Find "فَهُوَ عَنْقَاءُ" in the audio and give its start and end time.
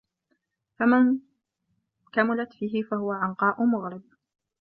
2.83-3.63